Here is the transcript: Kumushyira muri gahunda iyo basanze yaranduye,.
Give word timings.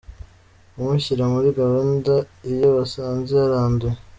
Kumushyira 0.73 1.23
muri 1.33 1.49
gahunda 1.59 2.13
iyo 2.51 2.67
basanze 2.77 3.31
yaranduye,. 3.41 3.97